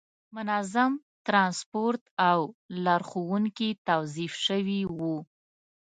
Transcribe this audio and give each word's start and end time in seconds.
منظم 0.35 0.91
ترانسپورت 1.27 2.03
او 2.29 2.39
لارښوونکي 2.83 3.69
توظیف 3.87 4.33
شوي 4.45 4.81
وو. 4.97 5.17